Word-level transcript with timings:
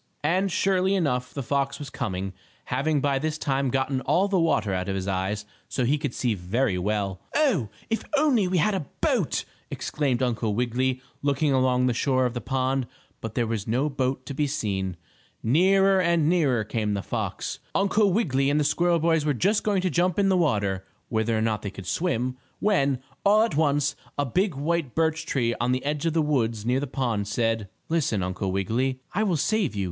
And, 0.23 0.51
surely 0.51 0.95
enough 0.95 1.31
the 1.31 1.43
fox 1.43 1.77
was 1.77 1.91
coming, 1.91 2.33
having 2.65 3.01
by 3.01 3.19
this 3.19 3.37
time 3.37 3.69
gotten 3.69 4.01
all 4.01 4.27
the 4.27 4.39
water 4.39 4.73
out 4.73 4.89
of 4.89 4.95
his 4.95 5.07
eyes, 5.07 5.45
so 5.69 5.85
he 5.85 5.99
could 5.99 6.15
see 6.15 6.33
very 6.33 6.75
well. 6.79 7.21
"Oh, 7.35 7.69
if 7.87 8.01
we 8.01 8.09
only 8.17 8.57
had 8.57 8.73
a 8.73 8.87
boat!" 8.99 9.45
exclaimed 9.69 10.23
Uncle 10.23 10.55
Wiggily, 10.55 11.03
looking 11.21 11.53
along 11.53 11.85
the 11.85 11.93
shore 11.93 12.25
of 12.25 12.33
the 12.33 12.41
pond, 12.41 12.87
but 13.21 13.35
there 13.35 13.45
was 13.45 13.67
no 13.67 13.89
boat 13.91 14.25
to 14.25 14.33
be 14.33 14.47
seen. 14.47 14.97
Nearer 15.43 15.99
and 16.01 16.27
nearer 16.27 16.63
came 16.63 16.95
the 16.95 17.03
fox! 17.03 17.59
Uncle 17.75 18.11
Wiggily 18.11 18.49
and 18.49 18.59
the 18.59 18.63
squirrel 18.63 18.97
boys 18.97 19.23
were 19.23 19.35
just 19.35 19.61
going 19.63 19.81
to 19.83 19.91
jump 19.91 20.17
in 20.17 20.29
the 20.29 20.35
water, 20.35 20.83
whether 21.09 21.37
or 21.37 21.41
not 21.41 21.61
they 21.61 21.69
could 21.69 21.85
swim, 21.85 22.37
when, 22.59 22.97
all 23.23 23.43
at 23.43 23.55
once, 23.55 23.95
a 24.17 24.25
big 24.25 24.55
white 24.55 24.95
birch 24.95 25.27
tree 25.27 25.53
on 25.61 25.71
the 25.71 25.85
edge 25.85 26.07
of 26.07 26.13
the 26.13 26.23
woods 26.23 26.65
near 26.65 26.79
the 26.79 26.87
pond, 26.87 27.27
said: 27.27 27.69
"Listen, 27.87 28.23
Uncle 28.23 28.51
Wiggily 28.51 28.89
and 28.89 28.99
I 29.13 29.21
will 29.21 29.37
save 29.37 29.75
you. 29.75 29.79